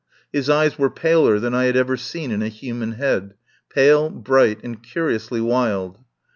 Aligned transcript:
His 0.33 0.49
eyes 0.49 0.79
were 0.79 0.89
paler 0.89 1.37
than 1.37 1.53
I 1.53 1.65
had 1.65 1.77
ever 1.77 1.95
seen 1.95 2.31
in 2.31 2.41
a 2.41 2.47
human 2.47 2.93
head— 2.93 3.35
pale, 3.75 4.09
bright, 4.09 4.57
and 4.63 4.81
curiously 4.81 5.41
wild. 5.41 5.99